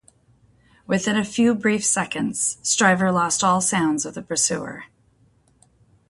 Within 0.87 1.15
a 1.15 1.23
few 1.23 1.53
brief 1.53 1.85
seconds, 1.85 2.57
Striver 2.63 3.11
lost 3.11 3.43
all 3.43 3.61
sounds 3.61 4.03
of 4.03 4.15
the 4.15 4.23
pursuer. 4.23 4.85